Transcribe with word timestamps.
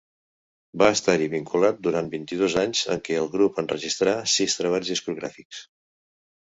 Va 0.81 0.87
estar-hi 0.93 1.27
vinculat 1.33 1.83
durant 1.89 2.09
vint-i-dos 2.15 2.57
anys, 2.63 2.83
en 2.97 3.05
què 3.11 3.21
el 3.23 3.31
grup 3.37 3.63
enregistrà 3.67 4.19
sis 4.41 4.61
treballs 4.65 4.95
discogràfics. 4.97 5.67